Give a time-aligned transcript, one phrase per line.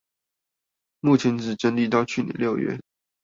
[1.01, 2.81] 目前只整理到去年六月